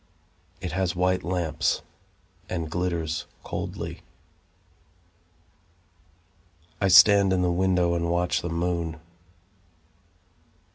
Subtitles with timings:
[0.61, 1.83] It has white lamps,
[2.49, 4.01] And glitters coldly.
[6.81, 8.99] I stand in the window and watch the moon.